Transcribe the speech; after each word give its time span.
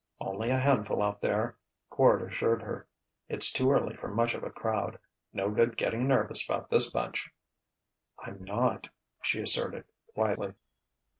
"Only 0.19 0.49
a 0.49 0.57
handful 0.57 1.03
out 1.03 1.21
there," 1.21 1.55
Quard 1.91 2.23
assured 2.27 2.63
her. 2.63 2.87
"It's 3.29 3.53
too 3.53 3.71
early 3.71 3.95
for 3.95 4.07
much 4.07 4.33
of 4.33 4.43
a 4.43 4.49
crowd. 4.49 4.97
No 5.31 5.51
good 5.51 5.77
getting 5.77 6.07
nervous 6.07 6.43
about 6.49 6.71
this 6.71 6.89
bunch." 6.91 7.29
"I'm 8.17 8.43
not," 8.43 8.89
she 9.21 9.41
asserted 9.41 9.85
quietly. 10.15 10.55